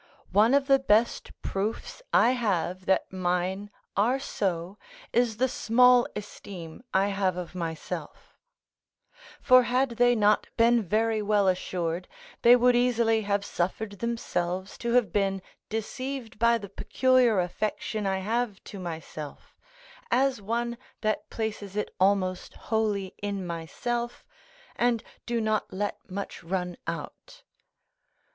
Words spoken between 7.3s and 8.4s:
of myself;